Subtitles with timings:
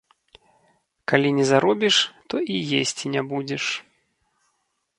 [1.11, 1.95] Калі не заробіш,
[2.33, 3.63] то і есці не будзеш.